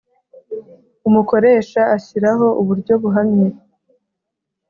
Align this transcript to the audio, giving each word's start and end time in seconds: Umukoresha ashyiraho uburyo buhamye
Umukoresha 1.07 1.81
ashyiraho 1.95 2.47
uburyo 2.61 2.93
buhamye 3.01 3.47